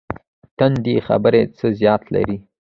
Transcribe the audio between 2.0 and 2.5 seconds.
لري؟